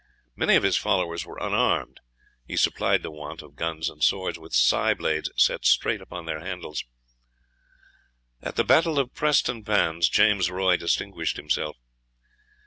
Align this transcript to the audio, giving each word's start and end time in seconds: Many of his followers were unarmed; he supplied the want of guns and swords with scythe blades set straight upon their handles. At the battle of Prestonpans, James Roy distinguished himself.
Many 0.35 0.55
of 0.55 0.63
his 0.63 0.77
followers 0.77 1.27
were 1.27 1.37
unarmed; 1.37 1.99
he 2.47 2.57
supplied 2.57 3.03
the 3.03 3.11
want 3.11 3.43
of 3.43 3.55
guns 3.55 3.87
and 3.87 4.03
swords 4.03 4.39
with 4.39 4.51
scythe 4.51 4.97
blades 4.97 5.29
set 5.37 5.63
straight 5.63 6.01
upon 6.01 6.25
their 6.25 6.39
handles. 6.39 6.83
At 8.41 8.55
the 8.55 8.63
battle 8.63 8.97
of 8.97 9.13
Prestonpans, 9.13 10.09
James 10.09 10.49
Roy 10.49 10.75
distinguished 10.75 11.37
himself. 11.37 11.77